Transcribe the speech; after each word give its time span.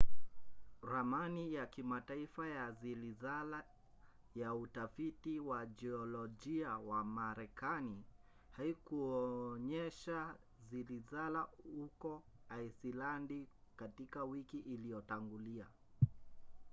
ramani 0.81 1.53
ya 1.53 1.65
kimataifa 1.67 2.47
ya 2.47 2.71
zilizala 2.71 3.63
ya 4.35 4.53
utafiti 4.55 5.39
wa 5.39 5.65
jiolojia 5.65 6.77
wa 6.77 7.03
marekani 7.03 8.03
haikuonyesha 8.51 10.35
zilizala 10.69 11.47
huko 11.75 12.23
aisilandi 12.57 13.47
katika 13.75 14.23
wiki 14.23 14.59
iliyotangulia 14.59 15.67